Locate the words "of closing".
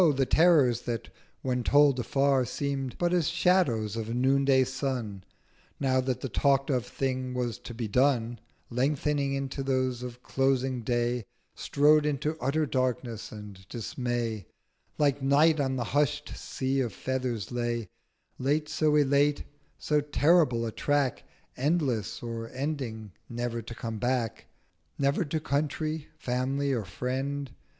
10.01-10.81